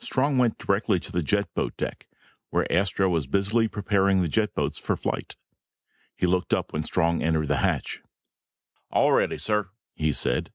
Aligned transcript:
Strong 0.00 0.38
went 0.38 0.58
directly 0.58 0.98
to 0.98 1.12
the 1.12 1.22
jet 1.22 1.48
boat 1.54 1.76
deck 1.76 2.08
where 2.50 2.66
Astro 2.72 3.08
was 3.08 3.28
busily 3.28 3.68
preparing 3.68 4.20
the 4.20 4.26
jet 4.28 4.54
boats 4.56 4.76
for 4.76 4.96
flight. 4.96 5.36
He 6.16 6.26
looked 6.26 6.52
up 6.52 6.72
when 6.72 6.82
Strong 6.82 7.22
entered 7.22 7.46
the 7.46 7.58
hatch. 7.58 8.02
"All 8.90 9.12
ready, 9.12 9.38
sir," 9.38 9.70
he 9.94 10.12
said. 10.12 10.50